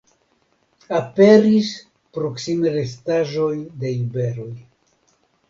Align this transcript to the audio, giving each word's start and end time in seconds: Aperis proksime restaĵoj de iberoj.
Aperis 0.99 1.69
proksime 2.17 2.73
restaĵoj 2.79 3.53
de 3.85 3.93
iberoj. 4.01 4.51